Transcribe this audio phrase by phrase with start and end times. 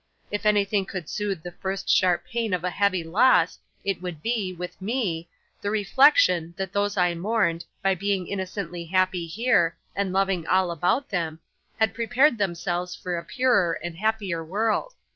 [0.31, 4.51] If anything could soothe the first sharp pain of a heavy loss, it would be
[4.51, 5.29] with me
[5.61, 11.09] the reflection, that those I mourned, by being innocently happy here, and loving all about
[11.09, 11.39] them,
[11.79, 14.95] had prepared themselves for a purer and happier world.